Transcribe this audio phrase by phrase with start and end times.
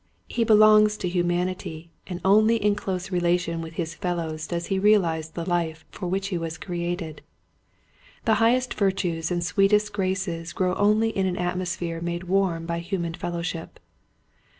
[0.27, 5.29] He belongs to humanity and only in close relation with his fellows does he realize
[5.29, 7.21] the Hfe for which he was created.
[8.25, 13.13] The highest virtues and sweetest graces grow only in an atmosphere made warm by human
[13.13, 13.79] fellowship.